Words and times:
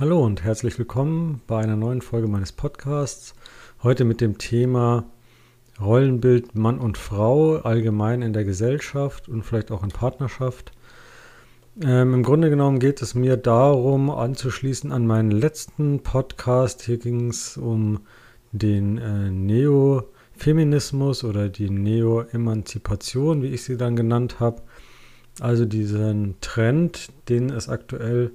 Hallo 0.00 0.24
und 0.24 0.44
herzlich 0.44 0.78
willkommen 0.78 1.40
bei 1.48 1.58
einer 1.60 1.74
neuen 1.74 2.02
Folge 2.02 2.28
meines 2.28 2.52
Podcasts. 2.52 3.34
Heute 3.82 4.04
mit 4.04 4.20
dem 4.20 4.38
Thema 4.38 5.10
Rollenbild 5.80 6.54
Mann 6.54 6.78
und 6.78 6.96
Frau 6.96 7.56
allgemein 7.56 8.22
in 8.22 8.32
der 8.32 8.44
Gesellschaft 8.44 9.28
und 9.28 9.42
vielleicht 9.42 9.72
auch 9.72 9.82
in 9.82 9.88
Partnerschaft. 9.88 10.70
Ähm, 11.82 12.14
Im 12.14 12.22
Grunde 12.22 12.48
genommen 12.48 12.78
geht 12.78 13.02
es 13.02 13.16
mir 13.16 13.36
darum, 13.36 14.08
anzuschließen 14.08 14.92
an 14.92 15.04
meinen 15.04 15.32
letzten 15.32 16.00
Podcast. 16.04 16.82
Hier 16.82 16.98
ging 16.98 17.30
es 17.30 17.56
um 17.56 17.98
den 18.52 18.98
äh, 18.98 19.32
Neo-Feminismus 19.32 21.24
oder 21.24 21.48
die 21.48 21.70
Neo-Emanzipation, 21.70 23.42
wie 23.42 23.48
ich 23.48 23.64
sie 23.64 23.76
dann 23.76 23.96
genannt 23.96 24.38
habe. 24.38 24.62
Also 25.40 25.64
diesen 25.64 26.36
Trend, 26.40 27.08
den 27.28 27.50
es 27.50 27.68
aktuell 27.68 28.30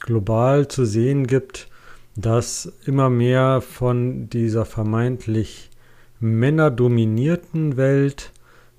global 0.00 0.68
zu 0.68 0.84
sehen 0.84 1.26
gibt, 1.26 1.68
dass 2.16 2.72
immer 2.84 3.10
mehr 3.10 3.60
von 3.60 4.28
dieser 4.28 4.64
vermeintlich 4.64 5.70
männerdominierten 6.18 7.76
Welt 7.76 8.32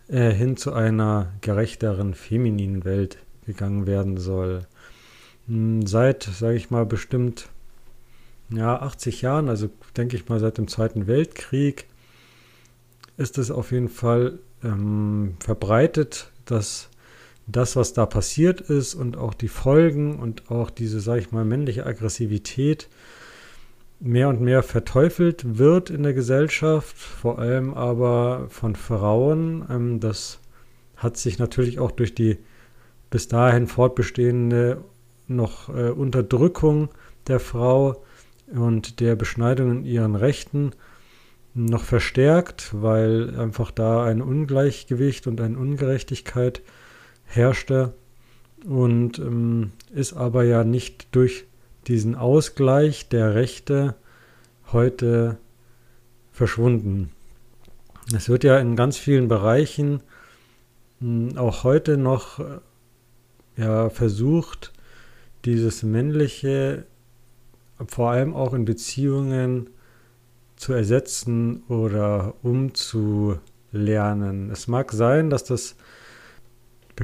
äh, 0.07 0.31
hin 0.31 0.57
zu 0.57 0.73
einer 0.73 1.31
gerechteren 1.41 2.13
femininen 2.13 2.83
Welt 2.83 3.17
gegangen 3.45 3.87
werden 3.87 4.17
soll. 4.17 4.67
Hm, 5.47 5.87
seit, 5.87 6.23
sage 6.23 6.55
ich 6.55 6.69
mal, 6.69 6.85
bestimmt 6.85 7.49
ja, 8.49 8.81
80 8.81 9.21
Jahren, 9.21 9.49
also 9.49 9.69
denke 9.95 10.17
ich 10.17 10.27
mal 10.27 10.39
seit 10.39 10.57
dem 10.57 10.67
Zweiten 10.67 11.07
Weltkrieg, 11.07 11.85
ist 13.17 13.37
es 13.37 13.49
auf 13.49 13.71
jeden 13.71 13.89
Fall 13.89 14.39
ähm, 14.63 15.35
verbreitet, 15.39 16.29
dass 16.45 16.89
das, 17.47 17.75
was 17.75 17.93
da 17.93 18.05
passiert 18.05 18.61
ist 18.61 18.93
und 18.95 19.17
auch 19.17 19.33
die 19.33 19.47
Folgen 19.47 20.19
und 20.19 20.49
auch 20.51 20.69
diese, 20.69 20.99
sage 20.99 21.21
ich 21.21 21.31
mal, 21.31 21.45
männliche 21.45 21.85
Aggressivität 21.85 22.87
mehr 23.99 24.29
und 24.29 24.41
mehr 24.41 24.63
verteufelt 24.63 25.57
wird 25.57 25.89
in 25.89 26.03
der 26.03 26.13
Gesellschaft, 26.13 26.97
vor 26.97 27.39
allem 27.39 27.73
aber 27.73 28.47
von 28.49 28.75
Frauen. 28.75 29.65
Ähm, 29.69 29.99
das 29.99 30.39
hat 30.95 31.17
sich 31.17 31.39
natürlich 31.39 31.79
auch 31.79 31.91
durch 31.91 32.15
die 32.15 32.37
bis 33.09 33.27
dahin 33.27 33.67
fortbestehende 33.67 34.83
noch 35.27 35.69
äh, 35.69 35.89
Unterdrückung 35.89 36.89
der 37.27 37.39
Frau 37.39 38.03
und 38.47 38.99
der 38.99 39.15
Beschneidung 39.15 39.71
in 39.71 39.85
ihren 39.85 40.15
Rechten 40.15 40.71
noch 41.53 41.83
verstärkt, 41.83 42.69
weil 42.73 43.37
einfach 43.37 43.71
da 43.71 44.03
ein 44.03 44.21
Ungleichgewicht 44.21 45.27
und 45.27 45.41
eine 45.41 45.57
Ungerechtigkeit 45.57 46.61
herrschte 47.31 47.93
und 48.65 49.19
ähm, 49.19 49.71
ist 49.93 50.13
aber 50.13 50.43
ja 50.43 50.63
nicht 50.63 51.07
durch 51.15 51.45
diesen 51.87 52.15
Ausgleich 52.15 53.09
der 53.09 53.33
Rechte 53.33 53.95
heute 54.71 55.37
verschwunden. 56.31 57.11
Es 58.15 58.29
wird 58.29 58.43
ja 58.43 58.59
in 58.59 58.75
ganz 58.75 58.97
vielen 58.97 59.27
Bereichen 59.27 60.01
mh, 60.99 61.39
auch 61.39 61.63
heute 61.63 61.97
noch 61.97 62.39
äh, 62.39 62.59
ja, 63.57 63.89
versucht, 63.89 64.71
dieses 65.45 65.83
männliche 65.83 66.85
vor 67.87 68.11
allem 68.11 68.35
auch 68.35 68.53
in 68.53 68.65
Beziehungen 68.65 69.69
zu 70.55 70.73
ersetzen 70.73 71.63
oder 71.67 72.35
umzulernen. 72.43 73.39
Es 74.51 74.67
mag 74.67 74.91
sein, 74.91 75.31
dass 75.31 75.43
das 75.43 75.75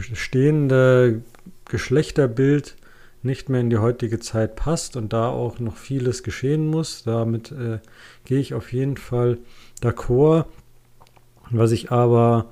bestehende 0.09 1.21
Geschlechterbild 1.65 2.75
nicht 3.23 3.49
mehr 3.49 3.61
in 3.61 3.69
die 3.69 3.77
heutige 3.77 4.19
Zeit 4.19 4.55
passt 4.55 4.95
und 4.95 5.13
da 5.13 5.29
auch 5.29 5.59
noch 5.59 5.75
vieles 5.75 6.23
geschehen 6.23 6.67
muss. 6.67 7.03
Damit 7.03 7.51
äh, 7.51 7.79
gehe 8.25 8.39
ich 8.39 8.53
auf 8.53 8.73
jeden 8.73 8.97
Fall 8.97 9.37
d'accord. 9.81 10.45
Was 11.49 11.71
ich 11.71 11.91
aber 11.91 12.49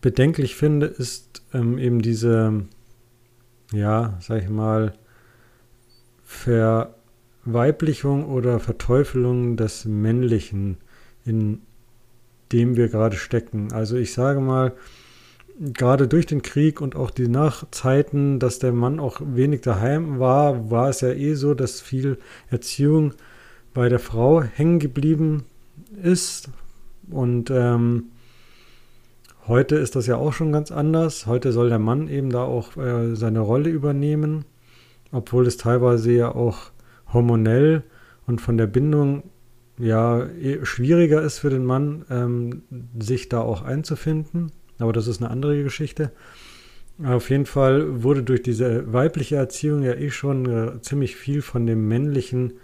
bedenklich 0.00 0.56
finde, 0.56 0.86
ist 0.86 1.42
ähm, 1.54 1.78
eben 1.78 2.02
diese, 2.02 2.64
ja, 3.72 4.18
sag 4.20 4.42
ich 4.42 4.48
mal, 4.48 4.94
Verweiblichung 6.24 8.26
oder 8.26 8.58
Verteufelung 8.58 9.56
des 9.56 9.84
Männlichen, 9.84 10.78
in 11.24 11.62
dem 12.52 12.76
wir 12.76 12.88
gerade 12.88 13.16
stecken. 13.16 13.72
Also 13.72 13.96
ich 13.96 14.12
sage 14.12 14.40
mal, 14.40 14.72
gerade 15.62 16.08
durch 16.08 16.26
den 16.26 16.42
Krieg 16.42 16.80
und 16.80 16.96
auch 16.96 17.10
die 17.10 17.28
Nachzeiten, 17.28 18.40
dass 18.40 18.58
der 18.58 18.72
Mann 18.72 18.98
auch 18.98 19.20
wenig 19.24 19.60
daheim 19.60 20.18
war, 20.18 20.70
war 20.70 20.88
es 20.88 21.02
ja 21.02 21.10
eh 21.10 21.34
so, 21.34 21.54
dass 21.54 21.80
viel 21.80 22.18
Erziehung 22.50 23.14
bei 23.72 23.88
der 23.88 24.00
Frau 24.00 24.42
hängen 24.42 24.80
geblieben 24.80 25.44
ist. 26.02 26.50
Und 27.10 27.50
ähm, 27.50 28.06
heute 29.46 29.76
ist 29.76 29.94
das 29.94 30.06
ja 30.06 30.16
auch 30.16 30.32
schon 30.32 30.52
ganz 30.52 30.72
anders. 30.72 31.26
Heute 31.26 31.52
soll 31.52 31.68
der 31.68 31.78
Mann 31.78 32.08
eben 32.08 32.30
da 32.30 32.42
auch 32.42 32.76
äh, 32.76 33.14
seine 33.14 33.40
Rolle 33.40 33.70
übernehmen, 33.70 34.44
obwohl 35.12 35.46
es 35.46 35.58
teilweise 35.58 36.10
ja 36.12 36.34
auch 36.34 36.72
hormonell 37.12 37.84
und 38.26 38.40
von 38.40 38.58
der 38.58 38.66
Bindung 38.66 39.22
ja 39.78 40.26
eh 40.26 40.64
schwieriger 40.64 41.22
ist 41.22 41.38
für 41.38 41.50
den 41.50 41.64
Mann, 41.64 42.04
ähm, 42.10 42.62
sich 42.98 43.28
da 43.28 43.40
auch 43.40 43.62
einzufinden. 43.62 44.50
Aber 44.82 44.92
das 44.92 45.06
ist 45.06 45.22
eine 45.22 45.30
andere 45.30 45.62
Geschichte. 45.62 46.10
Auf 47.02 47.30
jeden 47.30 47.46
Fall 47.46 48.02
wurde 48.02 48.22
durch 48.22 48.42
diese 48.42 48.92
weibliche 48.92 49.36
Erziehung 49.36 49.82
ja 49.82 49.94
eh 49.94 50.10
schon 50.10 50.46
äh, 50.46 50.80
ziemlich 50.82 51.16
viel 51.16 51.42
von 51.42 51.66
dem 51.66 51.88
männlichen 51.88 52.54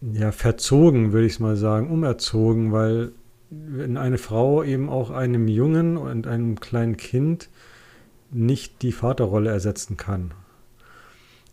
ja, 0.00 0.32
verzogen, 0.32 1.12
würde 1.12 1.26
ich 1.26 1.34
es 1.34 1.40
mal 1.40 1.56
sagen, 1.56 1.90
umerzogen, 1.90 2.72
weil 2.72 3.12
wenn 3.50 3.96
eine 3.96 4.18
Frau 4.18 4.62
eben 4.62 4.88
auch 4.88 5.10
einem 5.10 5.48
Jungen 5.48 5.96
und 5.96 6.26
einem 6.26 6.60
kleinen 6.60 6.96
Kind 6.96 7.48
nicht 8.30 8.82
die 8.82 8.92
Vaterrolle 8.92 9.50
ersetzen 9.50 9.96
kann. 9.96 10.32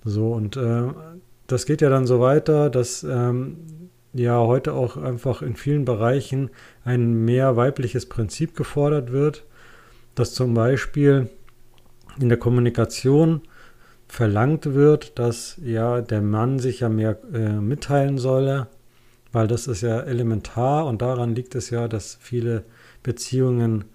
So, 0.03 0.31
und 0.33 0.57
äh, 0.57 0.83
das 1.47 1.65
geht 1.65 1.81
ja 1.81 1.89
dann 1.89 2.05
so 2.05 2.19
weiter, 2.19 2.69
dass 2.69 3.03
ähm, 3.03 3.57
ja 4.19 4.39
heute 4.39 4.73
auch 4.73 4.97
einfach 4.97 5.41
in 5.41 5.55
vielen 5.55 5.85
Bereichen 5.85 6.49
ein 6.83 7.25
mehr 7.25 7.55
weibliches 7.55 8.07
Prinzip 8.07 8.55
gefordert 8.55 9.11
wird, 9.11 9.43
dass 10.15 10.33
zum 10.33 10.53
Beispiel 10.53 11.29
in 12.19 12.29
der 12.29 12.37
Kommunikation 12.37 13.41
verlangt 14.07 14.73
wird, 14.73 15.19
dass 15.19 15.59
ja 15.63 16.01
der 16.01 16.21
Mann 16.21 16.59
sich 16.59 16.79
ja 16.79 16.89
mehr 16.89 17.17
äh, 17.33 17.53
mitteilen 17.53 18.17
solle, 18.17 18.67
weil 19.31 19.47
das 19.47 19.67
ist 19.67 19.81
ja 19.81 19.99
elementar 19.99 20.85
und 20.85 21.01
daran 21.01 21.35
liegt 21.35 21.55
es 21.55 21.69
ja, 21.69 21.87
dass 21.87 22.17
viele 22.21 22.63
Beziehungen 23.03 23.85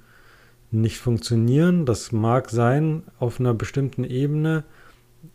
nicht 0.71 0.99
funktionieren. 0.99 1.87
Das 1.87 2.13
mag 2.13 2.51
sein 2.51 3.03
auf 3.19 3.41
einer 3.41 3.55
bestimmten 3.55 4.05
Ebene, 4.05 4.65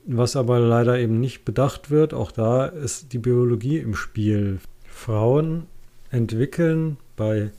was 0.06 0.36
aber 0.36 0.60
leider 0.60 0.98
eben 1.00 1.20
nicht 1.20 1.46
bedacht 1.46 1.90
wird. 1.90 2.14
Auch 2.14 2.32
da 2.32 2.66
ist 2.66 3.14
die 3.14 3.20
Biologie 3.20 3.80
im 3.80 3.96
Spiel. 3.96 4.60
Frauen 4.98 5.68
entwickeln 6.10 6.98
bei 7.16 7.52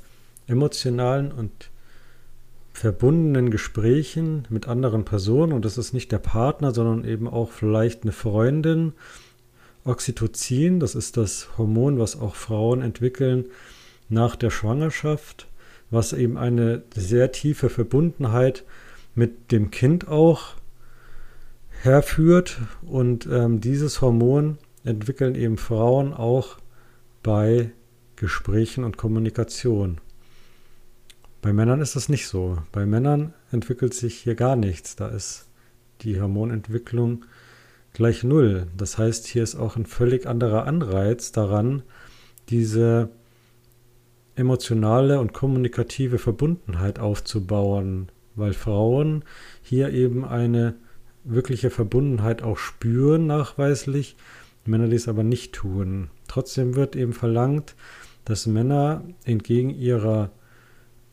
emotionalen 0.46 1.30
und 1.32 1.70
verbundenen 2.72 3.50
Gesprächen 3.50 4.46
mit 4.50 4.68
anderen 4.68 5.04
Personen, 5.04 5.52
und 5.52 5.64
das 5.64 5.78
ist 5.78 5.92
nicht 5.92 6.12
der 6.12 6.18
Partner, 6.18 6.72
sondern 6.72 7.08
eben 7.08 7.28
auch 7.28 7.50
vielleicht 7.50 8.02
eine 8.02 8.12
Freundin, 8.12 8.92
Oxytocin, 9.84 10.80
das 10.80 10.94
ist 10.94 11.16
das 11.16 11.48
Hormon, 11.56 11.98
was 11.98 12.20
auch 12.20 12.34
Frauen 12.34 12.82
entwickeln 12.82 13.46
nach 14.08 14.36
der 14.36 14.50
Schwangerschaft, 14.50 15.46
was 15.90 16.12
eben 16.12 16.36
eine 16.36 16.82
sehr 16.94 17.32
tiefe 17.32 17.70
Verbundenheit 17.70 18.64
mit 19.14 19.52
dem 19.52 19.70
Kind 19.70 20.08
auch 20.08 20.54
herführt. 21.82 22.58
Und 22.82 23.26
ähm, 23.30 23.60
dieses 23.60 24.02
Hormon 24.02 24.58
entwickeln 24.84 25.34
eben 25.34 25.56
Frauen 25.56 26.12
auch 26.12 26.58
bei 27.28 27.72
Gesprächen 28.16 28.84
und 28.84 28.96
Kommunikation. 28.96 30.00
Bei 31.42 31.52
Männern 31.52 31.82
ist 31.82 31.94
das 31.94 32.08
nicht 32.08 32.26
so. 32.26 32.56
Bei 32.72 32.86
Männern 32.86 33.34
entwickelt 33.52 33.92
sich 33.92 34.14
hier 34.16 34.34
gar 34.34 34.56
nichts. 34.56 34.96
Da 34.96 35.08
ist 35.08 35.46
die 36.00 36.18
Hormonentwicklung 36.18 37.26
gleich 37.92 38.24
null. 38.24 38.68
Das 38.78 38.96
heißt, 38.96 39.26
hier 39.26 39.42
ist 39.42 39.56
auch 39.56 39.76
ein 39.76 39.84
völlig 39.84 40.26
anderer 40.26 40.66
Anreiz 40.66 41.30
daran, 41.30 41.82
diese 42.48 43.10
emotionale 44.34 45.20
und 45.20 45.34
kommunikative 45.34 46.16
Verbundenheit 46.16 46.98
aufzubauen, 46.98 48.08
weil 48.36 48.54
Frauen 48.54 49.22
hier 49.60 49.90
eben 49.90 50.24
eine 50.24 50.76
wirkliche 51.24 51.68
Verbundenheit 51.68 52.42
auch 52.42 52.56
spüren, 52.56 53.26
nachweislich, 53.26 54.16
Männer 54.68 54.88
dies 54.88 55.08
aber 55.08 55.22
nicht 55.22 55.52
tun. 55.54 56.10
Trotzdem 56.28 56.76
wird 56.76 56.96
eben 56.96 57.12
verlangt, 57.12 57.74
dass 58.24 58.46
Männer 58.46 59.02
entgegen 59.24 59.70
ihrer 59.70 60.30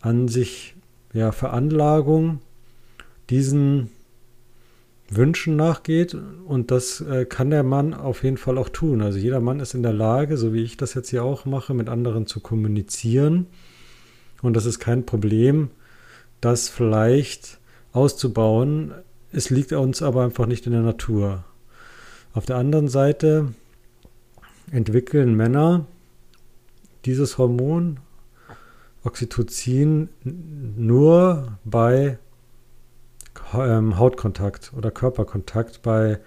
an 0.01 0.27
sich 0.27 0.75
ja, 1.13 1.31
Veranlagung 1.31 2.39
diesen 3.29 3.89
Wünschen 5.09 5.55
nachgeht. 5.55 6.15
Und 6.45 6.71
das 6.71 7.01
äh, 7.01 7.25
kann 7.25 7.49
der 7.49 7.63
Mann 7.63 7.93
auf 7.93 8.23
jeden 8.23 8.37
Fall 8.37 8.57
auch 8.57 8.69
tun. 8.69 9.01
Also 9.01 9.17
jeder 9.17 9.39
Mann 9.39 9.59
ist 9.59 9.73
in 9.73 9.83
der 9.83 9.93
Lage, 9.93 10.37
so 10.37 10.53
wie 10.53 10.63
ich 10.63 10.77
das 10.77 10.93
jetzt 10.93 11.09
hier 11.09 11.23
auch 11.23 11.45
mache, 11.45 11.73
mit 11.73 11.89
anderen 11.89 12.27
zu 12.27 12.39
kommunizieren. 12.39 13.47
Und 14.41 14.55
das 14.55 14.65
ist 14.65 14.79
kein 14.79 15.05
Problem, 15.05 15.69
das 16.41 16.69
vielleicht 16.69 17.59
auszubauen. 17.93 18.93
Es 19.31 19.49
liegt 19.49 19.71
uns 19.71 20.01
aber 20.01 20.23
einfach 20.23 20.45
nicht 20.45 20.65
in 20.65 20.73
der 20.73 20.81
Natur. 20.81 21.45
Auf 22.35 22.45
der 22.45 22.57
anderen 22.57 22.89
Seite 22.89 23.53
entwickeln 24.69 25.35
Männer 25.35 25.85
dieses 27.05 27.37
Hormon 27.37 28.01
Oxytocin 29.05 30.09
nur 30.75 31.57
bei 31.63 32.17
ähm, 33.53 33.97
Hautkontakt 33.97 34.73
oder 34.75 34.91
Körperkontakt, 34.91 35.81
bei 35.81 36.19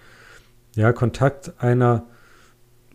ja, 0.75 0.93
Kontakt 0.93 1.53
einer 1.61 2.07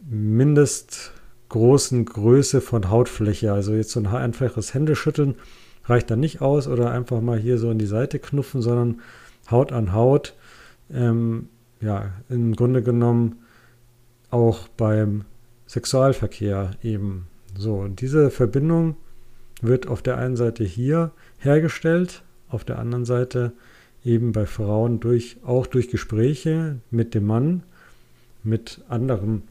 mindestgroßen 0.02 2.06
Größe 2.06 2.60
von 2.60 2.90
Hautfläche. 2.90 3.52
Also 3.52 3.74
jetzt 3.74 3.92
so 3.92 4.00
ein 4.00 4.08
einfaches 4.08 4.74
Händeschütteln 4.74 5.36
reicht 5.84 6.10
dann 6.10 6.18
nicht 6.18 6.40
aus 6.40 6.66
oder 6.66 6.90
einfach 6.90 7.20
mal 7.20 7.38
hier 7.38 7.58
so 7.58 7.70
in 7.70 7.78
die 7.78 7.86
Seite 7.86 8.18
knuffen, 8.18 8.60
sondern 8.60 9.02
Haut 9.52 9.70
an 9.70 9.92
Haut. 9.92 10.34
Ähm, 10.92 11.48
ja, 11.84 12.12
im 12.28 12.56
Grunde 12.56 12.82
genommen 12.82 13.36
auch 14.30 14.68
beim 14.68 15.24
Sexualverkehr 15.66 16.72
eben. 16.82 17.26
So, 17.56 17.76
und 17.76 18.00
diese 18.00 18.30
Verbindung 18.30 18.96
wird 19.60 19.86
auf 19.86 20.02
der 20.02 20.18
einen 20.18 20.36
Seite 20.36 20.64
hier 20.64 21.12
hergestellt, 21.38 22.22
auf 22.48 22.64
der 22.64 22.78
anderen 22.78 23.04
Seite 23.04 23.52
eben 24.04 24.32
bei 24.32 24.46
Frauen 24.46 25.00
durch, 25.00 25.36
auch 25.44 25.66
durch 25.66 25.88
Gespräche 25.88 26.80
mit 26.90 27.14
dem 27.14 27.26
Mann, 27.26 27.62
mit 28.42 28.82
anderen 28.88 29.42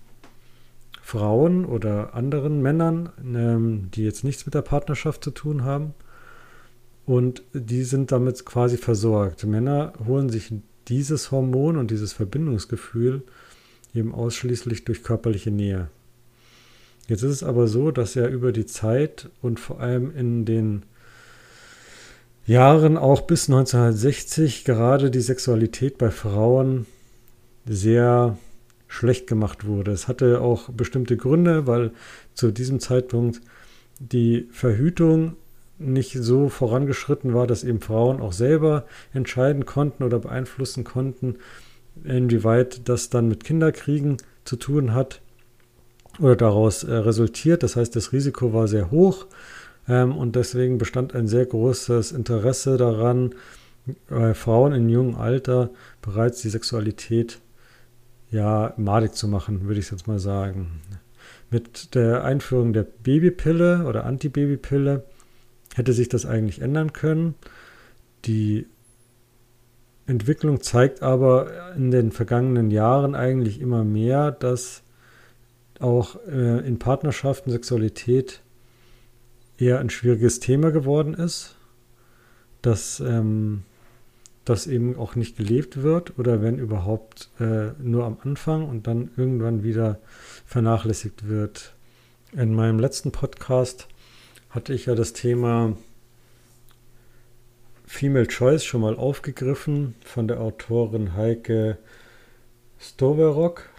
Frauen 1.02 1.66
oder 1.66 2.14
anderen 2.14 2.62
Männern, 2.62 3.10
ähm, 3.24 3.90
die 3.94 4.04
jetzt 4.04 4.24
nichts 4.24 4.46
mit 4.46 4.54
der 4.54 4.62
Partnerschaft 4.62 5.24
zu 5.24 5.32
tun 5.32 5.64
haben. 5.64 5.94
Und 7.06 7.44
die 7.54 7.84
sind 7.84 8.12
damit 8.12 8.46
quasi 8.46 8.78
versorgt. 8.78 9.46
Männer 9.46 9.94
holen 10.06 10.30
sich 10.30 10.54
dieses 10.88 11.32
Hormon 11.32 11.78
und 11.78 11.92
dieses 11.92 12.14
Verbindungsgefühl 12.14 13.24
eben 13.94 14.14
ausschließlich 14.14 14.86
durch 14.86 15.04
körperliche 15.04 15.52
Nähe. 15.52 15.90
Jetzt 17.08 17.24
ist 17.24 17.32
es 17.32 17.44
aber 17.44 17.68
so, 17.68 17.92
dass 17.92 18.16
ja 18.16 18.28
über 18.28 18.52
die 18.52 18.66
Zeit 18.66 19.30
und 19.42 19.60
vor 19.60 19.82
allem 19.82 20.16
in 20.16 20.46
den 20.46 20.84
Jahren 22.46 22.98
auch 22.98 23.22
bis 23.22 23.50
1960 23.50 24.66
gerade 24.66 25.12
die 25.12 25.22
Sexualität 25.22 25.98
bei 25.98 26.12
Frauen 26.12 26.86
sehr 27.66 28.38
schlecht 28.88 29.28
gemacht 29.28 29.66
wurde. 29.66 29.92
Es 29.92 30.08
hatte 30.08 30.42
auch 30.42 30.70
bestimmte 30.70 31.18
Gründe, 31.18 31.68
weil 31.68 31.92
zu 32.34 32.52
diesem 32.52 32.80
Zeitpunkt 32.80 33.42
die 34.00 34.48
Verhütung 34.52 35.36
nicht 35.84 36.14
so 36.14 36.50
vorangeschritten 36.50 37.34
war, 37.34 37.48
dass 37.48 37.64
eben 37.64 37.82
Frauen 37.82 38.22
auch 38.22 38.34
selber 38.34 38.86
entscheiden 39.14 39.66
konnten 39.66 40.04
oder 40.04 40.20
beeinflussen 40.20 40.84
konnten, 40.84 41.36
inwieweit 42.04 42.88
das 42.90 43.10
dann 43.10 43.28
mit 43.28 43.44
Kinderkriegen 43.44 44.18
zu 44.46 44.56
tun 44.56 44.94
hat 44.94 45.22
oder 46.20 46.36
daraus 46.36 46.84
äh, 46.84 46.94
resultiert. 46.94 47.64
Das 47.64 47.76
heißt, 47.76 47.96
das 47.96 48.12
Risiko 48.14 48.54
war 48.54 48.68
sehr 48.68 48.92
hoch 48.92 49.26
ähm, 49.88 50.16
und 50.16 50.36
deswegen 50.36 50.78
bestand 50.78 51.16
ein 51.16 51.28
sehr 51.28 51.46
großes 51.46 52.12
Interesse 52.12 52.78
daran, 52.78 53.34
äh, 54.10 54.34
Frauen 54.34 54.74
in 54.74 54.90
jungem 54.90 55.16
Alter 55.16 55.70
bereits 56.02 56.42
die 56.42 56.50
Sexualität 56.50 57.40
ja 58.32 58.74
madig 58.78 59.14
zu 59.14 59.28
machen, 59.28 59.68
würde 59.68 59.80
ich 59.80 59.92
jetzt 59.92 60.08
mal 60.08 60.20
sagen. 60.20 60.82
Mit 61.50 61.94
der 61.94 62.24
Einführung 62.24 62.74
der 62.74 62.84
Babypille 62.84 63.86
oder 63.86 64.06
Antibabypille 64.06 65.04
hätte 65.76 65.94
sich 65.94 66.10
das 66.10 66.26
eigentlich 66.26 66.62
ändern 66.62 66.94
können. 66.94 67.36
Die 68.26 68.68
Entwicklung 70.06 70.62
zeigt 70.62 71.02
aber 71.02 71.74
in 71.76 71.92
den 71.92 72.12
vergangenen 72.12 72.72
Jahren 72.72 73.16
eigentlich 73.16 73.62
immer 73.62 73.84
mehr, 73.84 74.32
dass 74.32 74.84
auch 75.80 76.18
äh, 76.28 76.66
in 76.68 76.80
Partnerschaften 76.80 77.52
Sexualität 77.52 78.42
eher 79.58 79.80
ein 79.80 79.90
schwieriges 79.90 80.40
Thema 80.40 80.72
geworden 80.72 81.14
ist, 81.14 81.56
dass 82.62 83.00
ähm, 83.00 83.64
das 84.46 84.68
eben 84.68 84.98
auch 84.98 85.16
nicht 85.16 85.38
gelebt 85.38 85.84
wird 85.84 86.18
oder 86.20 86.42
wenn 86.42 86.60
überhaupt 86.60 87.30
äh, 87.40 87.70
nur 87.82 88.06
am 88.06 88.18
Anfang 88.24 88.68
und 88.68 88.88
dann 88.88 89.12
irgendwann 89.16 89.64
wieder 89.64 90.00
vernachlässigt 90.46 91.28
wird. 91.28 91.74
In 92.34 92.54
meinem 92.54 92.80
letzten 92.80 93.12
Podcast 93.12 93.88
hatte 94.54 94.74
ich 94.74 94.86
ja 94.86 94.94
das 94.94 95.14
Thema 95.14 95.76
Female 97.86 98.28
Choice 98.28 98.64
schon 98.64 98.82
mal 98.82 98.96
aufgegriffen 98.96 99.96
von 100.06 100.28
der 100.28 100.42
Autorin 100.42 101.16
Heike 101.16 101.78
Stoverock. 102.80 103.70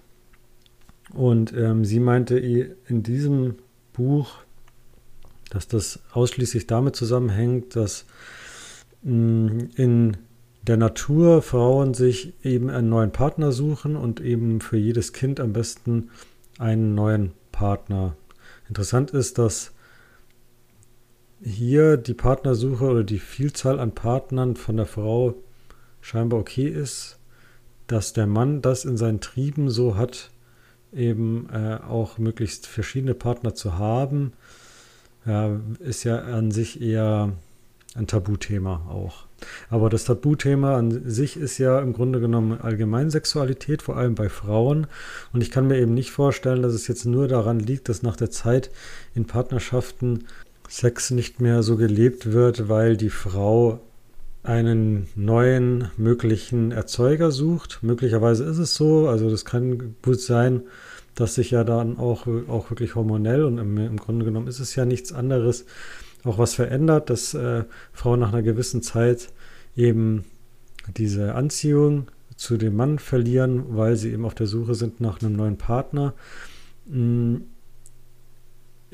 Und 1.13 1.53
ähm, 1.53 1.85
sie 1.85 2.01
meinte 2.01 2.39
in 2.39 3.03
diesem 3.03 3.57
Buch, 3.93 4.39
dass 5.51 5.69
das 5.69 6.01
ausschließlich 6.13 6.67
damit 6.67 6.97
zusammenhängt, 6.97 7.77
dass 7.77 8.05
mh, 9.03 9.13
mm, 9.13 9.71
in 9.77 10.17
der 10.67 10.77
Natur 10.77 11.43
Frauen 11.43 11.95
sich 11.95 12.33
eben 12.43 12.71
einen 12.71 12.89
neuen 12.89 13.13
Partner 13.13 13.53
suchen 13.53 13.97
und 13.97 14.21
eben 14.21 14.61
für 14.61 14.79
jedes 14.79 15.13
Kind 15.13 15.39
am 15.39 15.53
besten 15.53 16.11
einen 16.59 16.95
neuen 16.95 17.33
Partner. 17.53 18.17
Interessant 18.69 19.11
ist, 19.13 19.39
dass 19.39 19.74
hier 21.45 21.99
die 21.99 22.15
Partnersuche 22.15 22.85
oder 22.85 23.05
die 23.05 23.19
Vielzahl 23.19 23.79
an 23.79 23.93
Partnern 23.93 24.57
von 24.57 24.77
der 24.77 24.87
Frau 24.87 25.35
scheinbar 26.01 26.41
okay 26.41 26.67
ist, 26.69 27.19
dass 27.87 28.15
der 28.15 28.27
Mann 28.27 28.63
das 28.63 28.85
in 28.85 28.97
seinen 28.97 29.21
Trieben 29.21 29.69
so 29.69 29.97
hat, 29.97 30.31
eben 30.93 31.49
äh, 31.53 31.79
auch 31.87 32.19
möglichst 32.19 32.67
verschiedene 32.67 33.15
Partner 33.15 33.55
zu 33.55 33.79
haben, 33.79 34.33
ja, 35.27 35.61
ist 35.81 36.05
ja 36.05 36.19
an 36.19 36.51
sich 36.51 36.81
eher 36.81 37.33
ein 37.95 38.07
Tabuthema 38.07 38.87
auch. 38.89 39.27
Aber 39.69 39.91
das 39.91 40.05
Tabuthema 40.05 40.77
an 40.77 41.09
sich 41.11 41.37
ist 41.37 41.59
ja 41.59 41.79
im 41.81 41.93
Grunde 41.93 42.21
genommen 42.21 42.61
Allgemeinsexualität, 42.61 43.83
vor 43.83 43.97
allem 43.97 44.15
bei 44.15 44.29
Frauen. 44.29 44.87
Und 45.33 45.43
ich 45.43 45.51
kann 45.51 45.67
mir 45.67 45.79
eben 45.79 45.95
nicht 45.95 46.11
vorstellen, 46.11 46.63
dass 46.63 46.73
es 46.73 46.89
jetzt 46.89 47.05
nur 47.05 47.29
daran 47.29 47.61
liegt, 47.61 47.89
dass 47.89 48.03
nach 48.03 48.17
der 48.17 48.31
Zeit 48.31 48.71
in 49.15 49.27
Partnerschaften 49.27 50.25
Sex 50.69 51.11
nicht 51.11 51.41
mehr 51.41 51.63
so 51.63 51.77
gelebt 51.77 52.33
wird, 52.33 52.69
weil 52.69 52.97
die 52.97 53.11
Frau 53.11 53.81
einen 54.43 55.09
neuen 55.17 55.91
möglichen 55.97 56.71
Erzeuger 56.71 57.31
sucht. 57.31 57.79
Möglicherweise 57.83 58.45
ist 58.45 58.59
es 58.59 58.75
so, 58.75 59.09
also 59.09 59.31
das 59.31 59.45
kann 59.45 59.97
gut 60.03 60.21
sein, 60.21 60.63
dass 61.15 61.35
sich 61.35 61.51
ja 61.51 61.65
dann 61.65 61.99
auch, 61.99 62.27
auch 62.49 62.71
wirklich 62.71 62.95
hormonell 62.95 63.45
und 63.45 63.59
im, 63.59 63.79
im 63.79 63.97
Grunde 63.97 64.25
genommen 64.25 64.49
ist 64.49 64.61
es 64.61 64.75
ja 64.75 64.85
nichts 64.85 65.13
anderes, 65.13 65.65
auch 66.25 66.39
was 66.39 66.55
verändert, 66.55 67.11
dass 67.11 67.35
äh, 67.35 67.65
Frauen 67.93 68.21
nach 68.21 68.33
einer 68.33 68.43
gewissen 68.43 68.83
Zeit 68.83 69.33
eben 69.77 70.25
diese 70.97 71.35
Anziehung 71.35 72.09
zu 72.37 72.57
dem 72.57 72.77
Mann 72.77 72.99
verlieren, 72.99 73.77
weil 73.77 73.97
sie 73.97 74.11
eben 74.11 74.25
auf 74.25 74.35
der 74.35 74.47
Suche 74.47 74.75
sind 74.75 75.01
nach 75.01 75.23
einem 75.23 75.37
neuen 75.37 75.57
Partner. 75.57 76.15
Hm, 76.91 77.45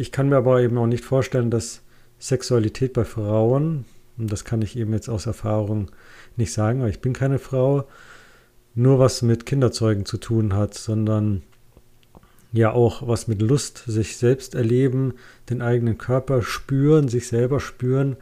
ich 0.01 0.13
kann 0.13 0.29
mir 0.29 0.37
aber 0.37 0.61
eben 0.61 0.79
auch 0.79 0.87
nicht 0.87 1.05
vorstellen, 1.05 1.51
dass 1.51 1.83
Sexualität 2.19 2.93
bei 2.93 3.05
Frauen, 3.05 3.85
und 4.19 4.33
das 4.33 4.45
kann 4.45 4.63
ich 4.63 4.77
eben 4.77 4.93
jetzt 4.93 5.09
aus 5.09 5.27
Erfahrung 5.27 5.91
nicht 6.37 6.53
sagen, 6.53 6.83
weil 6.83 6.91
ich 6.91 7.01
bin 7.01 7.13
keine 7.13 7.39
Frau, 7.39 7.85
nur 8.75 8.99
was 8.99 9.23
mit 9.23 9.47
Kinderzeugen 9.47 10.05
zu 10.05 10.17
tun 10.17 10.55
hat, 10.55 10.75
sondern 10.75 11.43
ja 12.53 12.73
auch 12.73 13.07
was 13.07 13.29
mit 13.29 13.43
Lust, 13.43 13.85
sich 13.87 14.17
selbst 14.17 14.55
erleben, 14.55 15.15
den 15.49 15.63
eigenen 15.63 15.99
Körper 15.99 16.43
spüren, 16.43 17.09
sich 17.09 17.29
selber 17.29 17.61
spüren. 17.61 18.17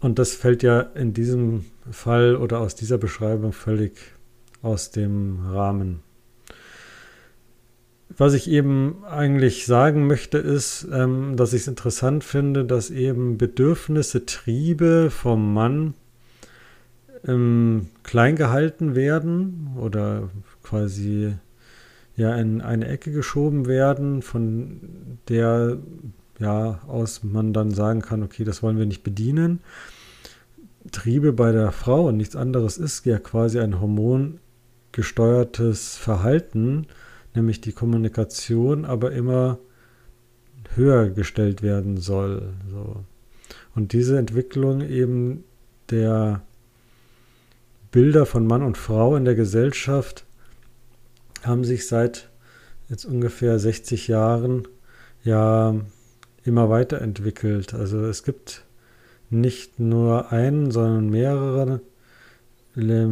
Und 0.00 0.18
das 0.18 0.32
fällt 0.32 0.62
ja 0.62 0.80
in 0.80 1.14
diesem 1.14 1.64
Fall 1.90 2.36
oder 2.36 2.60
aus 2.60 2.74
dieser 2.74 2.98
Beschreibung 2.98 3.52
völlig 3.52 3.92
aus 4.62 4.90
dem 4.90 5.40
Rahmen. 5.46 6.00
Was 8.16 8.34
ich 8.34 8.50
eben 8.50 9.04
eigentlich 9.04 9.66
sagen 9.66 10.06
möchte, 10.06 10.38
ist, 10.38 10.86
ähm, 10.92 11.36
dass 11.36 11.52
ich 11.52 11.62
es 11.62 11.68
interessant 11.68 12.24
finde, 12.24 12.64
dass 12.64 12.90
eben 12.90 13.38
Bedürfnisse, 13.38 14.26
Triebe 14.26 15.10
vom 15.10 15.54
Mann 15.54 15.94
ähm, 17.26 17.88
klein 18.02 18.36
gehalten 18.36 18.94
werden 18.94 19.70
oder 19.78 20.30
quasi 20.62 21.34
ja 22.16 22.34
in 22.36 22.60
eine 22.60 22.88
Ecke 22.88 23.12
geschoben 23.12 23.66
werden, 23.66 24.22
von 24.22 24.80
der 25.28 25.78
ja 26.38 26.80
aus 26.86 27.22
man 27.22 27.52
dann 27.52 27.70
sagen 27.70 28.02
kann, 28.02 28.22
okay, 28.22 28.44
das 28.44 28.62
wollen 28.62 28.78
wir 28.78 28.86
nicht 28.86 29.02
bedienen. 29.02 29.60
Triebe 30.90 31.32
bei 31.32 31.52
der 31.52 31.72
Frau 31.72 32.08
und 32.08 32.16
nichts 32.16 32.36
anderes 32.36 32.76
ist 32.76 33.06
ja 33.06 33.18
quasi 33.18 33.60
ein 33.60 33.80
hormongesteuertes 33.80 35.96
Verhalten, 35.96 36.86
nämlich 37.34 37.60
die 37.60 37.72
Kommunikation, 37.72 38.84
aber 38.84 39.12
immer 39.12 39.58
höher 40.74 41.10
gestellt 41.10 41.62
werden 41.62 41.98
soll. 41.98 42.52
So. 42.70 43.04
Und 43.74 43.92
diese 43.92 44.18
Entwicklung 44.18 44.80
eben 44.82 45.44
der 45.90 46.42
Bilder 47.90 48.26
von 48.26 48.46
Mann 48.46 48.62
und 48.62 48.78
Frau 48.78 49.16
in 49.16 49.24
der 49.24 49.34
Gesellschaft 49.34 50.24
haben 51.42 51.64
sich 51.64 51.86
seit 51.86 52.30
jetzt 52.88 53.04
ungefähr 53.04 53.58
60 53.58 54.08
Jahren 54.08 54.68
ja 55.24 55.74
immer 56.44 56.70
weiterentwickelt. 56.70 57.74
Also 57.74 58.04
es 58.04 58.24
gibt 58.24 58.64
nicht 59.30 59.80
nur 59.80 60.32
einen, 60.32 60.70
sondern 60.70 61.08
mehrere 61.10 61.80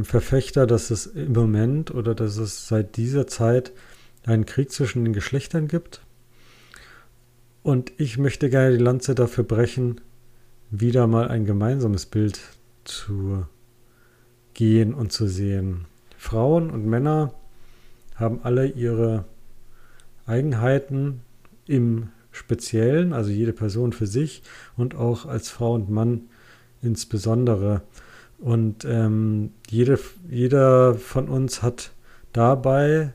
Verfechter, 0.05 0.67
dass 0.67 0.91
es 0.91 1.07
im 1.07 1.33
Moment 1.33 1.95
oder 1.95 2.15
dass 2.15 2.39
es 2.39 2.67
seit 2.67 2.97
dieser 2.97 3.27
Zeit 3.27 3.73
einen 4.25 4.47
Krieg 4.47 4.71
zwischen 4.71 5.05
den 5.05 5.13
Geschlechtern 5.13 5.69
gibt. 5.69 6.03
Und 7.63 7.93
ich 7.99 8.19
möchte 8.19 8.51
gerne 8.51 8.77
die 8.77 8.83
Lanze 8.83 9.15
dafür 9.15 9.45
brechen, 9.45 10.01
wieder 10.71 11.07
mal 11.07 11.29
ein 11.29 11.45
gemeinsames 11.45 12.07
Bild 12.07 12.41
zu 12.85 13.45
gehen 14.55 14.95
und 14.95 15.13
zu 15.13 15.27
sehen. 15.27 15.87
Frauen 16.17 16.71
und 16.71 16.87
Männer 16.87 17.35
haben 18.15 18.41
alle 18.43 18.67
ihre 18.67 19.25
Eigenheiten 20.27 21.21
im 21.67 22.09
Speziellen, 22.31 23.13
also 23.13 23.31
jede 23.31 23.53
Person 23.53 23.93
für 23.93 24.07
sich 24.07 24.43
und 24.77 24.95
auch 24.95 25.27
als 25.27 25.51
Frau 25.51 25.75
und 25.75 25.91
Mann 25.91 26.29
insbesondere. 26.83 27.83
Und 28.39 28.85
ähm, 28.85 29.53
jede, 29.69 29.99
jeder 30.29 30.95
von 30.95 31.29
uns 31.29 31.63
hat 31.63 31.93
dabei, 32.33 33.13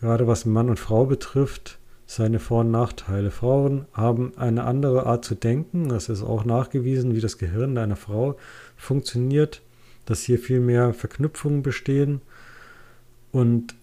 gerade 0.00 0.26
was 0.26 0.44
Mann 0.44 0.68
und 0.68 0.78
Frau 0.78 1.06
betrifft, 1.06 1.78
seine 2.06 2.38
Vor- 2.38 2.60
und 2.60 2.70
Nachteile. 2.70 3.30
Frauen 3.30 3.86
haben 3.92 4.32
eine 4.36 4.64
andere 4.64 5.04
Art 5.06 5.24
zu 5.24 5.34
denken. 5.34 5.88
Das 5.90 6.08
ist 6.08 6.22
auch 6.22 6.44
nachgewiesen, 6.44 7.14
wie 7.14 7.20
das 7.20 7.36
Gehirn 7.36 7.76
einer 7.76 7.96
Frau 7.96 8.36
funktioniert, 8.76 9.62
dass 10.06 10.22
hier 10.22 10.38
viel 10.38 10.60
mehr 10.60 10.94
Verknüpfungen 10.94 11.62
bestehen 11.62 12.22
und 13.30 13.74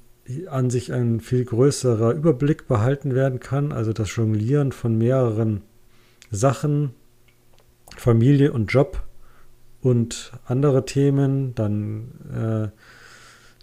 an 0.47 0.71
sich 0.71 0.91
ein 0.91 1.19
viel 1.19 1.45
größerer 1.45 2.13
Überblick 2.13 2.67
behalten 2.67 3.13
werden 3.13 3.39
kann. 3.39 3.71
Also 3.71 3.93
das 3.93 4.15
Jonglieren 4.15 4.71
von 4.71 4.97
mehreren 4.97 5.61
Sachen, 6.31 6.95
Familie 7.95 8.51
und 8.51 8.71
Job 8.73 9.03
und 9.81 10.33
andere 10.45 10.85
Themen, 10.85 11.53
dann 11.53 12.71
äh, 12.73 12.79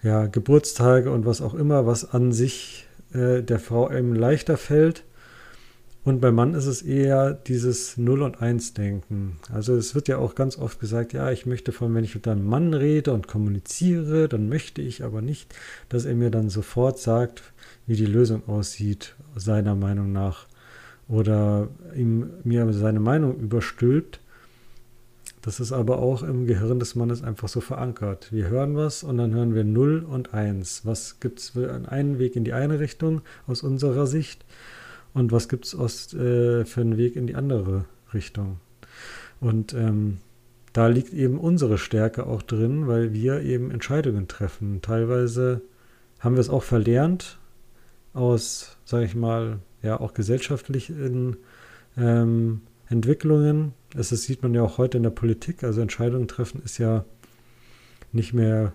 ja, 0.02 0.26
Geburtstage 0.26 1.10
und 1.10 1.26
was 1.26 1.40
auch 1.40 1.54
immer, 1.54 1.86
was 1.86 2.12
an 2.12 2.32
sich 2.32 2.86
äh, 3.12 3.42
der 3.42 3.58
Frau 3.58 3.90
eben 3.90 4.14
leichter 4.14 4.56
fällt. 4.56 5.04
Und 6.04 6.20
beim 6.20 6.34
Mann 6.34 6.54
ist 6.54 6.66
es 6.66 6.82
eher 6.82 7.32
dieses 7.32 7.96
Null- 7.96 8.22
und 8.22 8.42
Eins-Denken. 8.42 9.36
Also 9.52 9.76
es 9.76 9.94
wird 9.94 10.08
ja 10.08 10.18
auch 10.18 10.34
ganz 10.34 10.58
oft 10.58 10.80
gesagt, 10.80 11.12
ja, 11.12 11.30
ich 11.30 11.46
möchte 11.46 11.70
von, 11.70 11.94
wenn 11.94 12.02
ich 12.02 12.16
mit 12.16 12.26
einem 12.26 12.44
Mann 12.44 12.74
rede 12.74 13.12
und 13.12 13.28
kommuniziere, 13.28 14.28
dann 14.28 14.48
möchte 14.48 14.82
ich 14.82 15.04
aber 15.04 15.22
nicht, 15.22 15.54
dass 15.88 16.04
er 16.04 16.16
mir 16.16 16.30
dann 16.30 16.48
sofort 16.48 16.98
sagt, 16.98 17.44
wie 17.86 17.94
die 17.94 18.06
Lösung 18.06 18.48
aussieht, 18.48 19.14
seiner 19.36 19.76
Meinung 19.76 20.10
nach. 20.10 20.46
Oder 21.08 21.68
ihm, 21.94 22.30
mir 22.42 22.72
seine 22.72 23.00
Meinung 23.00 23.38
überstülpt. 23.38 24.18
Das 25.42 25.58
ist 25.58 25.72
aber 25.72 25.98
auch 25.98 26.22
im 26.22 26.46
Gehirn 26.46 26.78
des 26.78 26.94
Mannes 26.94 27.22
einfach 27.22 27.48
so 27.48 27.60
verankert. 27.60 28.32
Wir 28.32 28.48
hören 28.48 28.76
was 28.76 29.02
und 29.02 29.18
dann 29.18 29.34
hören 29.34 29.54
wir 29.54 29.64
0 29.64 30.06
und 30.08 30.32
1. 30.32 30.86
Was 30.86 31.18
gibt 31.18 31.40
es 31.40 31.50
für 31.50 31.88
einen 31.90 32.20
Weg 32.20 32.36
in 32.36 32.44
die 32.44 32.52
eine 32.52 32.78
Richtung 32.78 33.22
aus 33.48 33.62
unserer 33.62 34.06
Sicht 34.06 34.44
und 35.14 35.32
was 35.32 35.48
gibt 35.48 35.66
es 35.66 36.14
äh, 36.14 36.64
für 36.64 36.80
einen 36.80 36.96
Weg 36.96 37.16
in 37.16 37.26
die 37.26 37.34
andere 37.34 37.84
Richtung. 38.14 38.58
Und 39.40 39.74
ähm, 39.74 40.18
da 40.72 40.86
liegt 40.86 41.12
eben 41.12 41.38
unsere 41.38 41.76
Stärke 41.76 42.26
auch 42.26 42.42
drin, 42.42 42.86
weil 42.86 43.12
wir 43.12 43.40
eben 43.42 43.70
Entscheidungen 43.70 44.28
treffen. 44.28 44.80
Teilweise 44.80 45.60
haben 46.20 46.36
wir 46.36 46.40
es 46.40 46.50
auch 46.50 46.62
verlernt 46.62 47.38
aus, 48.14 48.76
sage 48.84 49.04
ich 49.04 49.14
mal, 49.14 49.58
ja 49.82 49.98
auch 50.00 50.14
gesellschaftlichen 50.14 51.36
ähm, 51.96 52.60
Entwicklungen. 52.88 53.72
Das 53.94 54.08
sieht 54.08 54.42
man 54.42 54.54
ja 54.54 54.62
auch 54.62 54.78
heute 54.78 54.96
in 54.96 55.02
der 55.02 55.10
Politik. 55.10 55.64
Also 55.64 55.80
Entscheidungen 55.80 56.28
treffen 56.28 56.62
ist 56.64 56.78
ja 56.78 57.04
nicht 58.12 58.32
mehr 58.32 58.72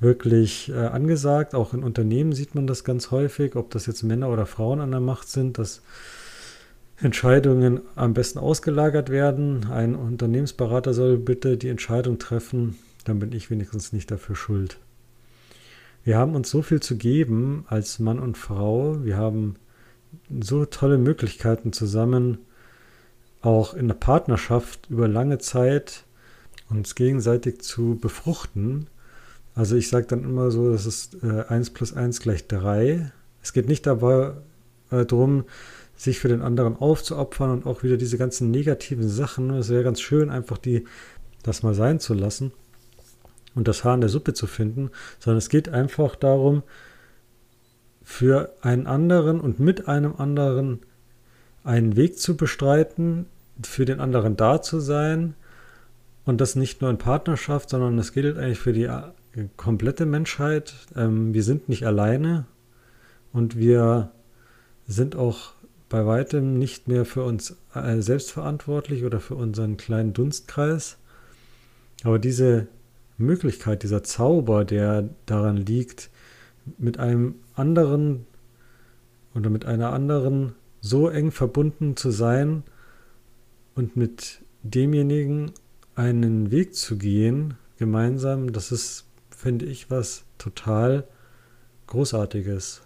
wirklich 0.00 0.70
äh, 0.70 0.74
angesagt. 0.74 1.54
Auch 1.54 1.74
in 1.74 1.82
Unternehmen 1.82 2.32
sieht 2.32 2.54
man 2.54 2.66
das 2.66 2.84
ganz 2.84 3.10
häufig, 3.10 3.56
ob 3.56 3.70
das 3.70 3.86
jetzt 3.86 4.02
Männer 4.02 4.30
oder 4.30 4.46
Frauen 4.46 4.80
an 4.80 4.90
der 4.90 5.00
Macht 5.00 5.28
sind, 5.28 5.58
dass 5.58 5.82
Entscheidungen 6.98 7.80
am 7.94 8.14
besten 8.14 8.38
ausgelagert 8.38 9.10
werden. 9.10 9.66
Ein 9.70 9.94
Unternehmensberater 9.94 10.94
soll 10.94 11.18
bitte 11.18 11.56
die 11.56 11.68
Entscheidung 11.68 12.18
treffen, 12.18 12.76
dann 13.04 13.18
bin 13.18 13.32
ich 13.32 13.50
wenigstens 13.50 13.92
nicht 13.92 14.10
dafür 14.10 14.36
schuld. 14.36 14.78
Wir 16.04 16.16
haben 16.16 16.34
uns 16.34 16.50
so 16.50 16.62
viel 16.62 16.80
zu 16.80 16.96
geben 16.96 17.64
als 17.68 17.98
Mann 17.98 18.18
und 18.18 18.38
Frau. 18.38 19.04
Wir 19.04 19.16
haben 19.16 19.56
so 20.40 20.64
tolle 20.64 20.98
Möglichkeiten 20.98 21.72
zusammen, 21.72 22.38
auch 23.46 23.74
in 23.74 23.86
der 23.86 23.94
Partnerschaft 23.94 24.90
über 24.90 25.06
lange 25.06 25.38
Zeit 25.38 26.04
uns 26.68 26.96
gegenseitig 26.96 27.60
zu 27.60 27.96
befruchten. 28.00 28.88
Also 29.54 29.76
ich 29.76 29.88
sage 29.88 30.06
dann 30.06 30.24
immer 30.24 30.50
so, 30.50 30.72
das 30.72 30.84
ist 30.84 31.22
äh, 31.22 31.44
1 31.48 31.70
plus 31.70 31.94
1 31.94 32.20
gleich 32.20 32.48
3. 32.48 33.12
Es 33.42 33.52
geht 33.52 33.68
nicht 33.68 33.86
dabei 33.86 34.32
äh, 34.90 35.06
darum, 35.06 35.44
sich 35.96 36.18
für 36.18 36.28
den 36.28 36.42
anderen 36.42 36.76
aufzuopfern 36.76 37.50
und 37.50 37.66
auch 37.66 37.84
wieder 37.84 37.96
diese 37.96 38.18
ganzen 38.18 38.50
negativen 38.50 39.08
Sachen. 39.08 39.50
Es 39.50 39.68
wäre 39.68 39.84
ganz 39.84 40.00
schön, 40.00 40.28
einfach 40.28 40.58
die, 40.58 40.84
das 41.44 41.62
mal 41.62 41.74
sein 41.74 42.00
zu 42.00 42.14
lassen 42.14 42.52
und 43.54 43.68
das 43.68 43.84
Haar 43.84 43.94
in 43.94 44.00
der 44.00 44.10
Suppe 44.10 44.34
zu 44.34 44.48
finden, 44.48 44.90
sondern 45.20 45.38
es 45.38 45.48
geht 45.48 45.68
einfach 45.68 46.16
darum, 46.16 46.64
für 48.02 48.52
einen 48.60 48.88
anderen 48.88 49.40
und 49.40 49.60
mit 49.60 49.86
einem 49.86 50.16
anderen 50.16 50.80
einen 51.62 51.96
Weg 51.96 52.18
zu 52.18 52.36
bestreiten, 52.36 53.26
für 53.62 53.84
den 53.84 54.00
anderen 54.00 54.36
da 54.36 54.60
zu 54.60 54.80
sein 54.80 55.34
und 56.24 56.40
das 56.40 56.56
nicht 56.56 56.80
nur 56.80 56.90
in 56.90 56.98
Partnerschaft, 56.98 57.70
sondern 57.70 57.98
es 57.98 58.12
gilt 58.12 58.36
eigentlich 58.36 58.58
für 58.58 58.72
die 58.72 58.84
äh, 58.84 59.02
komplette 59.56 60.06
Menschheit. 60.06 60.74
Ähm, 60.94 61.32
wir 61.32 61.42
sind 61.42 61.68
nicht 61.68 61.86
alleine 61.86 62.46
und 63.32 63.56
wir 63.56 64.10
sind 64.86 65.16
auch 65.16 65.52
bei 65.88 66.04
weitem 66.04 66.58
nicht 66.58 66.88
mehr 66.88 67.04
für 67.04 67.22
uns 67.22 67.56
äh, 67.74 68.00
selbst 68.00 68.32
verantwortlich 68.32 69.04
oder 69.04 69.20
für 69.20 69.36
unseren 69.36 69.76
kleinen 69.76 70.12
Dunstkreis. 70.12 70.98
Aber 72.02 72.18
diese 72.18 72.66
Möglichkeit, 73.18 73.82
dieser 73.82 74.02
Zauber, 74.02 74.64
der 74.64 75.08
daran 75.26 75.56
liegt, 75.56 76.10
mit 76.78 76.98
einem 76.98 77.36
anderen 77.54 78.26
oder 79.34 79.48
mit 79.50 79.64
einer 79.64 79.92
anderen 79.92 80.54
so 80.80 81.08
eng 81.08 81.30
verbunden 81.30 81.96
zu 81.96 82.10
sein 82.10 82.64
und 83.76 83.96
mit 83.96 84.40
demjenigen 84.62 85.52
einen 85.94 86.50
Weg 86.50 86.74
zu 86.74 86.98
gehen, 86.98 87.54
gemeinsam, 87.78 88.52
das 88.52 88.72
ist, 88.72 89.04
finde 89.30 89.66
ich, 89.66 89.90
was 89.90 90.24
total 90.38 91.06
Großartiges. 91.86 92.82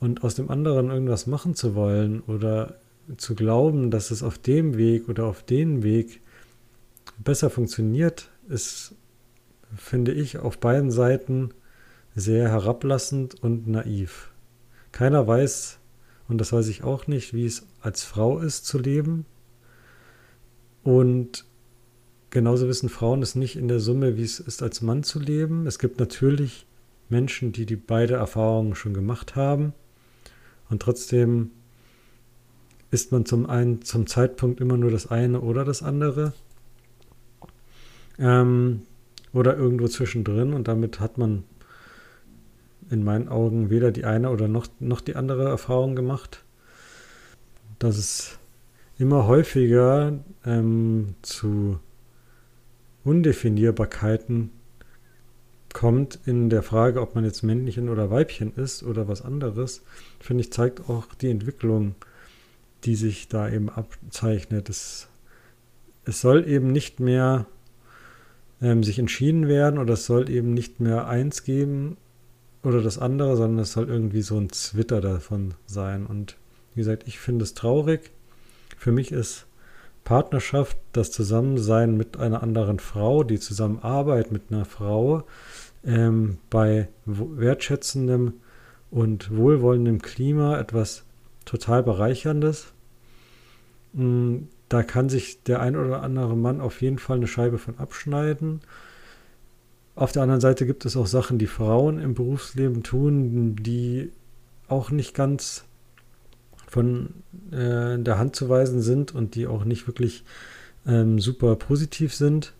Und 0.00 0.24
aus 0.24 0.34
dem 0.34 0.50
anderen 0.50 0.90
irgendwas 0.90 1.26
machen 1.26 1.54
zu 1.54 1.74
wollen 1.74 2.22
oder 2.22 2.78
zu 3.16 3.34
glauben, 3.34 3.90
dass 3.90 4.10
es 4.10 4.22
auf 4.22 4.38
dem 4.38 4.76
Weg 4.76 5.08
oder 5.08 5.26
auf 5.26 5.42
den 5.42 5.82
Weg 5.82 6.20
besser 7.18 7.50
funktioniert, 7.50 8.30
ist, 8.48 8.94
finde 9.76 10.12
ich, 10.12 10.38
auf 10.38 10.58
beiden 10.58 10.90
Seiten 10.90 11.50
sehr 12.14 12.48
herablassend 12.48 13.42
und 13.42 13.66
naiv. 13.66 14.30
Keiner 14.92 15.26
weiß, 15.26 15.78
und 16.28 16.38
das 16.38 16.52
weiß 16.52 16.68
ich 16.68 16.84
auch 16.84 17.06
nicht, 17.06 17.34
wie 17.34 17.46
es 17.46 17.66
als 17.80 18.02
Frau 18.02 18.38
ist 18.38 18.66
zu 18.66 18.78
leben. 18.78 19.26
Und 20.82 21.44
genauso 22.30 22.68
wissen 22.68 22.88
Frauen 22.88 23.22
es 23.22 23.34
nicht 23.34 23.56
in 23.56 23.68
der 23.68 23.80
Summe, 23.80 24.16
wie 24.16 24.22
es 24.22 24.40
ist, 24.40 24.62
als 24.62 24.80
Mann 24.80 25.02
zu 25.02 25.18
leben. 25.18 25.66
Es 25.66 25.78
gibt 25.78 25.98
natürlich 25.98 26.66
Menschen, 27.08 27.52
die 27.52 27.66
die 27.66 27.76
beide 27.76 28.14
Erfahrungen 28.14 28.74
schon 28.74 28.94
gemacht 28.94 29.36
haben. 29.36 29.72
Und 30.68 30.82
trotzdem 30.82 31.50
ist 32.90 33.12
man 33.12 33.26
zum 33.26 33.46
einen 33.46 33.82
zum 33.82 34.06
Zeitpunkt 34.06 34.60
immer 34.60 34.76
nur 34.76 34.90
das 34.90 35.10
eine 35.10 35.40
oder 35.40 35.64
das 35.64 35.82
andere. 35.82 36.32
Ähm, 38.18 38.82
oder 39.32 39.56
irgendwo 39.56 39.88
zwischendrin. 39.88 40.52
Und 40.52 40.68
damit 40.68 41.00
hat 41.00 41.18
man 41.18 41.44
in 42.90 43.04
meinen 43.04 43.28
Augen 43.28 43.70
weder 43.70 43.90
die 43.90 44.04
eine 44.04 44.30
oder 44.30 44.48
noch, 44.48 44.66
noch 44.80 45.00
die 45.00 45.16
andere 45.16 45.48
Erfahrung 45.48 45.96
gemacht. 45.96 46.44
Dass 47.78 47.96
es 47.96 48.38
immer 48.98 49.26
häufiger 49.26 50.18
ähm, 50.44 51.14
zu 51.22 51.78
Undefinierbarkeiten 53.04 54.50
kommt 55.72 56.18
in 56.26 56.50
der 56.50 56.62
Frage, 56.62 57.00
ob 57.00 57.14
man 57.14 57.24
jetzt 57.24 57.42
Männchen 57.42 57.88
oder 57.88 58.10
Weibchen 58.10 58.54
ist 58.54 58.82
oder 58.82 59.08
was 59.08 59.22
anderes, 59.22 59.82
finde 60.20 60.42
ich, 60.42 60.52
zeigt 60.52 60.88
auch 60.88 61.14
die 61.14 61.30
Entwicklung, 61.30 61.94
die 62.84 62.94
sich 62.94 63.28
da 63.28 63.48
eben 63.48 63.68
abzeichnet. 63.68 64.68
Es, 64.68 65.08
es 66.04 66.20
soll 66.20 66.48
eben 66.48 66.72
nicht 66.72 67.00
mehr 67.00 67.46
ähm, 68.60 68.82
sich 68.82 68.98
entschieden 68.98 69.48
werden 69.48 69.78
oder 69.78 69.94
es 69.94 70.06
soll 70.06 70.30
eben 70.30 70.54
nicht 70.54 70.80
mehr 70.80 71.06
eins 71.06 71.44
geben 71.44 71.96
oder 72.62 72.82
das 72.82 72.98
andere, 72.98 73.36
sondern 73.36 73.60
es 73.60 73.72
soll 73.72 73.88
irgendwie 73.88 74.22
so 74.22 74.38
ein 74.38 74.50
Zwitter 74.50 75.00
davon 75.00 75.54
sein. 75.66 76.06
Und 76.06 76.36
wie 76.74 76.80
gesagt, 76.80 77.06
ich 77.06 77.18
finde 77.18 77.44
es 77.44 77.54
traurig. 77.54 78.10
Für 78.76 78.92
mich 78.92 79.12
ist 79.12 79.46
Partnerschaft 80.04 80.78
das 80.92 81.10
Zusammensein 81.10 81.96
mit 81.96 82.16
einer 82.16 82.42
anderen 82.42 82.78
Frau, 82.78 83.24
die 83.24 83.38
Zusammenarbeit 83.38 84.32
mit 84.32 84.50
einer 84.50 84.64
Frau 84.64 85.24
ähm, 85.84 86.38
bei 86.50 86.88
wertschätzendem 87.04 88.34
und 88.90 89.36
wohlwollendem 89.36 90.00
Klima 90.00 90.58
etwas 90.58 91.04
total 91.44 91.82
bereicherndes. 91.82 92.72
Mm, 93.92 94.36
da 94.68 94.82
kann 94.82 95.08
sich 95.08 95.42
der 95.42 95.60
ein 95.60 95.76
oder 95.76 96.02
andere 96.02 96.36
Mann 96.36 96.60
auf 96.60 96.82
jeden 96.82 96.98
Fall 96.98 97.16
eine 97.16 97.26
Scheibe 97.26 97.58
von 97.58 97.78
abschneiden. 97.78 98.60
Auf 99.94 100.12
der 100.12 100.22
anderen 100.22 100.40
Seite 100.40 100.66
gibt 100.66 100.84
es 100.84 100.96
auch 100.96 101.06
Sachen, 101.06 101.38
die 101.38 101.46
Frauen 101.46 102.00
im 102.00 102.14
Berufsleben 102.14 102.82
tun, 102.82 103.56
die 103.56 104.12
auch 104.68 104.90
nicht 104.90 105.14
ganz 105.14 105.64
von 106.68 107.14
äh, 107.50 107.98
der 107.98 108.18
Hand 108.18 108.36
zu 108.36 108.48
weisen 108.48 108.82
sind 108.82 109.14
und 109.14 109.34
die 109.34 109.46
auch 109.46 109.64
nicht 109.64 109.86
wirklich 109.86 110.24
ähm, 110.86 111.18
super 111.18 111.56
positiv 111.56 112.14
sind. 112.14 112.52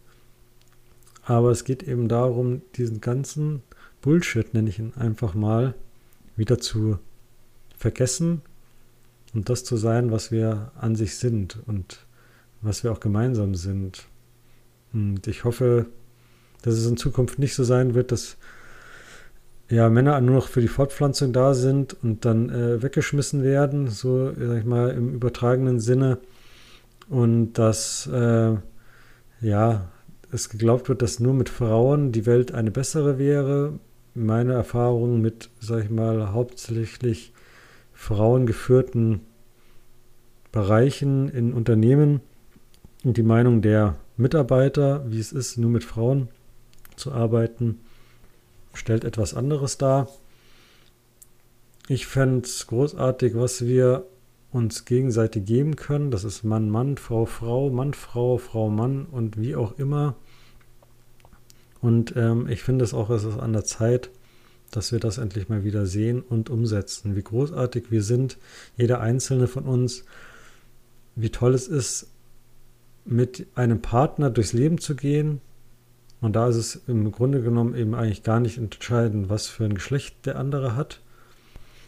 Aber 1.25 1.50
es 1.50 1.65
geht 1.65 1.83
eben 1.83 2.09
darum, 2.09 2.62
diesen 2.77 3.00
ganzen 3.00 3.62
Bullshit, 4.00 4.55
nenne 4.55 4.71
ich 4.71 4.79
ihn 4.79 4.95
einfach 4.97 5.35
mal, 5.35 5.75
wieder 6.37 6.59
zu 6.59 6.99
vergessen 7.77 8.41
und 9.35 9.50
das 9.50 9.65
zu 9.65 9.77
sein, 9.77 10.11
was 10.11 10.33
wir 10.33 10.73
an 10.81 10.97
sich 10.97 11.17
sind 11.17 11.59
und 11.67 12.07
was 12.62 12.83
wir 12.83 12.93
auch 12.93 13.00
gemeinsam 13.00 13.55
sind. 13.55 14.07
Und 14.95 15.27
ich 15.27 15.45
hoffe, 15.45 15.87
dass 16.62 16.75
es 16.75 16.87
in 16.87 16.97
Zukunft 16.97 17.38
nicht 17.38 17.55
so 17.55 17.62
sein 17.62 17.95
wird, 17.95 18.11
dass 18.11 18.38
ja, 19.71 19.91
Männer 19.91 20.21
nur 20.21 20.37
noch 20.37 20.49
für 20.49 20.61
die 20.61 20.69
Fortpflanzung 20.69 21.33
da 21.33 21.53
sind 21.53 21.95
und 22.03 22.25
dann 22.25 22.49
äh, 22.49 22.83
weggeschmissen 22.83 23.43
werden, 23.43 23.89
so 23.89 24.33
sag 24.33 24.59
ich 24.59 24.65
mal 24.65 24.91
im 24.91 25.15
übertragenen 25.15 25.79
Sinne. 25.79 26.19
Und 27.09 27.55
dass 27.55 28.07
äh, 28.07 28.57
ja, 29.41 29.89
es 30.33 30.49
geglaubt 30.49 30.89
wird, 30.89 31.03
dass 31.03 31.21
nur 31.21 31.35
mit 31.35 31.49
Frauen 31.49 32.13
die 32.13 32.27
Welt 32.27 32.53
eine 32.53 32.71
bessere 32.71 33.19
wäre. 33.19 33.79
Meine 34.15 34.55
Erfahrung 34.55 35.21
mit, 35.21 35.51
sag 35.61 35.85
ich 35.85 35.91
mal, 35.91 36.33
hauptsächlich 36.33 37.33
frauengeführten 37.93 39.21
Bereichen 40.51 41.29
in 41.29 41.53
Unternehmen 41.53 42.21
und 43.05 43.17
die 43.17 43.23
Meinung 43.23 43.63
der 43.63 43.97
Mitarbeiter, 44.17 45.05
wie 45.09 45.21
es 45.21 45.33
ist, 45.33 45.59
nur 45.59 45.71
mit 45.71 45.85
Frauen 45.85 46.29
zu 46.97 47.13
arbeiten, 47.13 47.81
stellt 48.78 49.04
etwas 49.04 49.35
anderes 49.35 49.78
dar. 49.78 50.08
Ich 51.88 52.06
fände 52.06 52.47
es 52.47 52.66
großartig, 52.66 53.35
was 53.35 53.64
wir 53.64 54.06
uns 54.50 54.85
gegenseitig 54.85 55.44
geben 55.44 55.76
können. 55.76 56.11
Das 56.11 56.25
ist 56.25 56.42
Mann, 56.42 56.70
Mann, 56.70 56.97
Frau, 56.97 57.26
Frau, 57.26 57.70
Mann, 57.70 57.94
Frau, 57.94 58.38
Frau, 58.38 58.68
Mann 58.70 59.06
und 59.06 59.40
wie 59.40 59.56
auch 59.56 59.78
immer. 59.78 60.16
Und 61.80 62.14
ähm, 62.16 62.49
ich 62.49 62.62
finde 62.62 62.85
es 62.85 62.94
auch, 62.94 63.11
es 63.11 63.25
ist 63.25 63.38
an 63.38 63.52
der 63.52 63.64
Zeit, 63.64 64.11
dass 64.71 64.93
wir 64.93 65.00
das 65.00 65.19
endlich 65.19 65.49
mal 65.49 65.64
wieder 65.64 65.86
sehen 65.86 66.23
und 66.23 66.50
umsetzen. 66.50 67.17
Wie 67.17 67.23
großartig 67.23 67.91
wir 67.91 68.02
sind, 68.02 68.38
jeder 68.76 69.00
einzelne 69.00 69.47
von 69.47 69.64
uns, 69.64 70.04
wie 71.14 71.30
toll 71.30 71.54
es 71.54 71.69
ist, 71.69 72.08
mit 73.04 73.47
einem 73.54 73.80
Partner 73.80 74.30
durchs 74.30 74.52
Leben 74.52 74.78
zu 74.78 74.95
gehen. 74.95 75.41
Und 76.21 76.35
da 76.35 76.49
ist 76.49 76.57
es 76.57 76.81
im 76.89 77.13
Grunde 77.13 77.43
genommen 77.43 77.75
eben 77.75 77.95
eigentlich 77.95 78.23
gar 78.23 78.41
nicht 78.41 78.59
entscheidend, 78.59 79.28
was 79.28 79.47
für 79.47 79.65
ein 79.65 79.75
Geschlecht 79.75 80.26
der 80.26 80.37
andere 80.37 80.75
hat. 80.75 81.00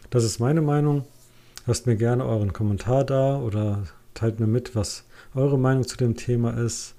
Das 0.09 0.23
ist 0.23 0.39
meine 0.39 0.61
Meinung. 0.61 1.05
Lasst 1.65 1.85
mir 1.85 1.95
gerne 1.95 2.25
euren 2.25 2.53
Kommentar 2.53 3.03
da 3.03 3.37
oder 3.37 3.83
teilt 4.13 4.39
mir 4.39 4.47
mit, 4.47 4.75
was 4.75 5.05
eure 5.35 5.59
Meinung 5.59 5.87
zu 5.87 5.97
dem 5.97 6.15
Thema 6.15 6.51
ist. 6.51 6.95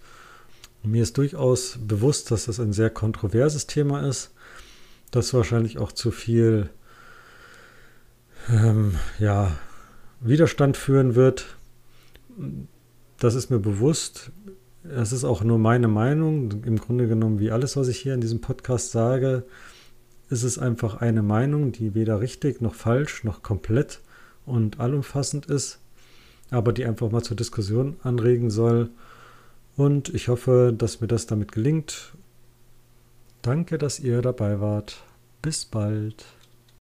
Mir 0.83 1.03
ist 1.03 1.17
durchaus 1.17 1.79
bewusst, 1.81 2.31
dass 2.31 2.47
das 2.47 2.59
ein 2.59 2.73
sehr 2.73 2.91
kontroverses 2.91 3.67
Thema 3.67 4.07
ist, 4.07 4.33
das 5.11 5.33
wahrscheinlich 5.33 5.79
auch 5.79 5.93
zu 5.93 6.11
viel 6.11 6.71
ähm, 8.49 8.97
ja, 9.19 9.57
Widerstand 10.21 10.77
führen 10.77 11.15
wird. 11.15 11.57
Das 13.19 13.35
ist 13.35 13.51
mir 13.51 13.59
bewusst. 13.59 14.33
Es 14.85 15.13
ist 15.13 15.25
auch 15.25 15.45
nur 15.45 15.59
meine 15.59 15.89
Meinung. 15.89 16.51
Im 16.65 16.77
Grunde 16.79 17.07
genommen, 17.07 17.39
wie 17.39 17.51
alles, 17.51 17.77
was 17.77 17.89
ich 17.89 17.99
hier 17.99 18.15
in 18.15 18.21
diesem 18.21 18.41
Podcast 18.41 18.91
sage, 18.91 19.45
ist 20.29 20.43
es 20.43 20.59
einfach 20.59 20.97
eine 20.97 21.23
Meinung, 21.23 21.73
die 21.73 21.95
weder 21.95 22.21
richtig 22.21 22.61
noch 22.61 22.75
falsch 22.75 23.23
noch 23.23 23.43
komplett 23.43 24.01
und 24.47 24.81
allumfassend 24.81 25.47
ist, 25.47 25.79
aber 26.51 26.73
die 26.73 26.85
einfach 26.85 27.11
mal 27.11 27.23
zur 27.23 27.37
Diskussion 27.37 27.97
anregen 28.03 28.51
soll. 28.51 28.91
Und 29.77 30.13
ich 30.15 30.29
hoffe, 30.29 30.75
dass 30.77 31.01
mir 31.01 31.07
das 31.07 31.27
damit 31.27 31.53
gelingt. 31.53 32.13
Danke, 33.43 33.79
dass 33.79 34.01
ihr 34.01 34.23
dabei 34.23 34.61
wart. 34.61 35.03
Bis 35.43 35.65
bald. 35.65 36.25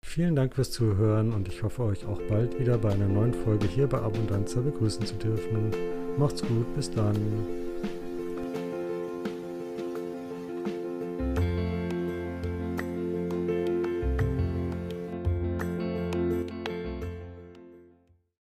Vielen 0.03 0.35
Dank 0.35 0.55
fürs 0.55 0.71
Zuhören 0.71 1.31
und 1.31 1.47
ich 1.47 1.63
hoffe, 1.63 1.83
euch 1.83 2.05
auch 2.05 2.21
bald 2.23 2.59
wieder 2.59 2.77
bei 2.77 2.91
einer 2.91 3.07
neuen 3.07 3.33
Folge 3.33 3.67
hier 3.67 3.87
bei 3.87 3.99
Abundanza 3.99 4.59
begrüßen 4.61 5.05
zu 5.05 5.15
dürfen. 5.15 5.71
Macht's 6.17 6.41
gut, 6.41 6.75
bis 6.75 6.89
dann. 6.91 7.70